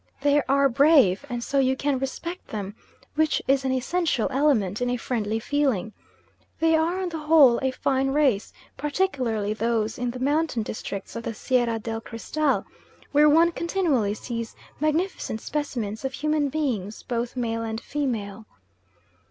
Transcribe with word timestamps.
They 0.21 0.41
are 0.49 0.67
brave 0.67 1.23
and 1.29 1.43
so 1.43 1.59
you 1.59 1.75
can 1.77 1.99
respect 1.99 2.47
them, 2.47 2.73
which 3.13 3.39
is 3.47 3.63
an 3.63 3.71
essential 3.71 4.27
element 4.31 4.81
in 4.81 4.89
a 4.89 4.97
friendly 4.97 5.37
feeling. 5.37 5.93
They 6.59 6.75
are 6.75 6.99
on 7.03 7.09
the 7.09 7.19
whole 7.19 7.59
a 7.61 7.69
fine 7.69 8.07
race, 8.09 8.51
particularly 8.77 9.53
those 9.53 9.99
in 9.99 10.09
the 10.09 10.17
mountain 10.17 10.63
districts 10.63 11.15
of 11.15 11.21
the 11.21 11.35
Sierra 11.35 11.77
del 11.77 12.01
Cristal, 12.01 12.65
where 13.11 13.29
one 13.29 13.51
continually 13.51 14.15
sees 14.15 14.55
magnificent 14.79 15.39
specimens 15.39 16.03
of 16.03 16.13
human 16.13 16.49
beings, 16.49 17.03
both 17.03 17.35
male 17.37 17.61
and 17.61 17.79
female. 17.79 18.47